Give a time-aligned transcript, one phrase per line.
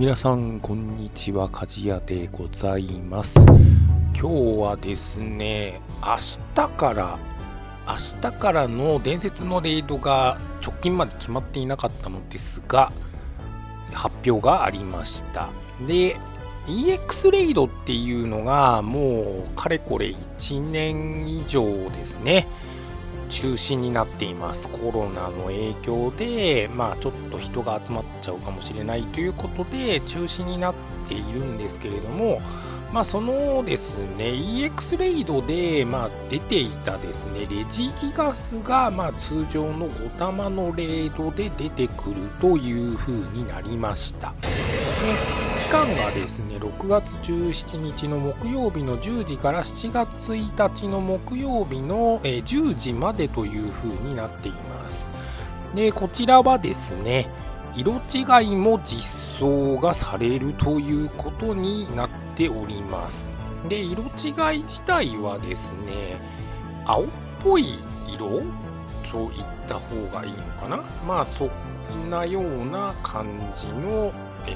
[0.00, 1.50] 皆さんこんにちは。
[1.50, 3.38] 鍛冶屋でございます。
[3.38, 4.28] 今日
[4.58, 6.16] はですね明
[6.54, 7.18] 日から
[7.86, 12.94] 明日からの伝説のレイドが直近まで決まっていなかったのですが
[13.92, 15.50] 発表がありました。
[15.86, 16.16] で
[16.66, 20.06] EX レイドっていうのがもうかれこれ
[20.38, 22.46] 1年以上ですね。
[23.30, 24.68] 中止になっています。
[24.68, 30.74] コロナの影響でまあちょっと人が集まっちゃうかもしれないということで中止になっ
[31.08, 32.42] ているんですけれども
[32.92, 55.08] まあそのですね EX レイドでまあ出ていたですねレジギガスがまあ通常の5玉のレイドで出てくるという風になりました、期間がですね6月17日の木曜日の10時から7月1日の木曜日の10時までという風になっています。
[55.76, 57.28] でこちらはですね
[57.76, 63.36] 色違いも実装がされるということになっております。
[63.68, 66.18] で色違い自体はですね
[66.84, 67.06] 青っ
[67.42, 67.78] ぽい
[68.08, 68.42] 色？
[69.12, 70.82] と言った方がいいのかな？
[71.06, 71.50] まあそ
[71.94, 74.12] んなような感じの、
[74.46, 74.54] え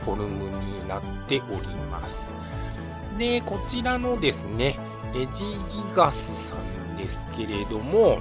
[0.00, 2.34] ー、フォルムになっております。
[3.18, 4.78] でこちらのですね
[5.14, 5.58] レジギ
[5.94, 8.18] ガスさんですけれども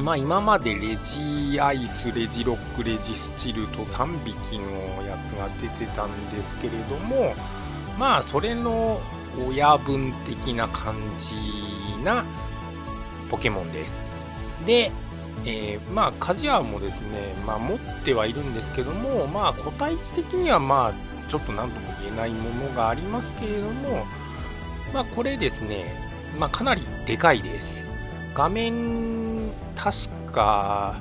[0.00, 7.34] まあ今までレジアイス、レジロック、レジスチルと3匹のやつが出てたんですけれども、
[7.98, 9.00] まあそれの
[9.48, 12.24] 親分的な感じな
[13.28, 14.08] ポケモンです。
[14.66, 14.92] で、
[15.44, 24.06] えー、まあカジアもですね、まあ持ってはいるんですけども、まあ個体値的にはまあちょっと何とも言えないものがありますけれども、
[24.94, 25.92] まあこれですね、
[26.38, 27.92] まあかなりでかいです。
[28.34, 29.27] 画面
[29.74, 31.00] 確か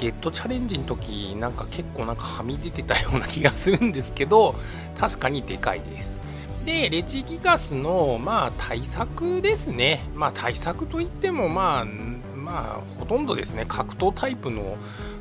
[0.00, 4.54] ゲットチャレンジの時なんか結構なんかはみ出てたような気がするんですけど
[4.98, 6.20] 確かにでかいです。
[6.64, 10.08] でレジギガスのまあ対策ですね。
[10.14, 13.64] まあ対策といってもまあまあほとんどですね。
[13.68, 14.76] 格闘タイプの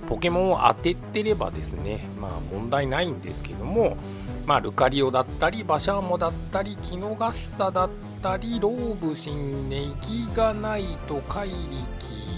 [0.07, 2.07] ポケモンを当ててればですね。
[2.19, 3.97] まあ問題ないんですけども
[4.45, 7.89] まあルカリオだったりバシャーモだったりキノガッサだっ
[8.21, 12.28] たりローブシンネギガナイト怪力。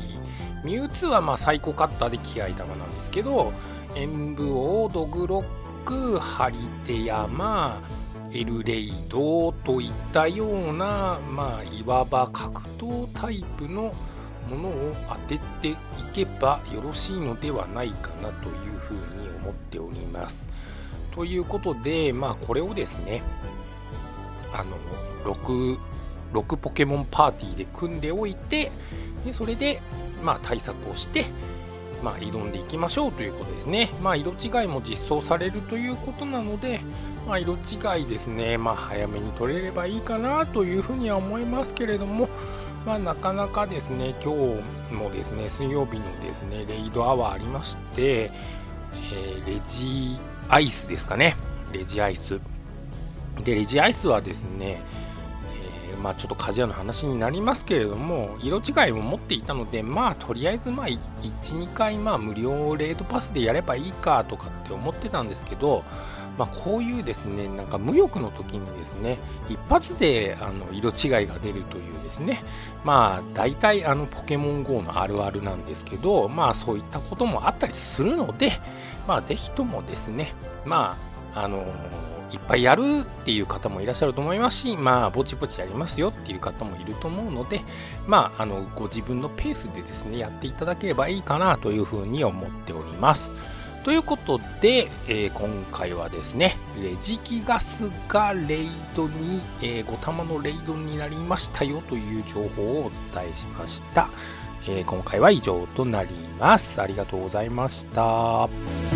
[0.64, 3.54] ミュウツーはまあサイコカッターで気合玉なんですけど
[3.96, 5.46] エンブオドグロッ
[5.86, 7.82] クハリテヤマ
[8.34, 13.94] エルレイドといったようなまあいわば格闘タイプの
[14.50, 15.78] ものを当ててい
[16.14, 20.50] けばよろしいのではないかなというふうに思っております。
[21.14, 23.22] ということでまあこれをですね
[24.54, 24.78] あの
[25.34, 25.78] 6,
[26.34, 28.72] 6ポケモンパーティーで組んでおいて
[29.26, 29.82] でそれで
[30.22, 31.26] まあ、対策をして、
[32.04, 33.90] まあ、挑んでいきましょうということですね。
[34.02, 36.80] まあ、色違いも実装されるということなので、
[37.28, 42.30] まあ、色違いですね、まあ、早めに取れればいいかなというふうには思いますけれども、
[42.86, 48.32] まあ、なかなかですね、今日もですね、水曜日のですね、レイドアワーありまして、
[48.94, 50.20] えー、レジ
[50.50, 51.36] アイスですかね、
[51.72, 52.40] レジアイス。
[53.44, 54.82] で、レジアイスはですね、
[56.02, 65.84] まあ、ちょっと鍛冶屋の話になりますけれども色違いも持っていたのでまあとりあえずまあ12回まあ無料レートパスでやればいいかとかって思ってたんですけど、
[66.38, 69.20] まあ、こういうですねなんか無欲の時にですね
[69.50, 72.44] 一発であの色違いが出るというですね
[72.84, 78.52] まあ大体あのポケモン GO のあるあるなんですけどまあそういったこともあったりするので
[79.08, 80.34] まあぜひともですね
[80.66, 80.98] ま
[81.36, 87.62] ああのーいっぱいやるっていう方もいらっしゃると思いますし、まあ、ぼちぼちやりますよっていう方もいると思うので、
[88.08, 93.34] まあ、あの、ご自分のペースでですね、やっていただければいいかなというふうに思っております。
[93.84, 104.08] ということで、えー、今回はですね、レジキガスがレイドに、えー、5玉のレイドになりましたよという情報をお伝えしました。
[104.68, 106.80] えー、今回は以上となります。
[106.80, 108.91] ありがとうございました。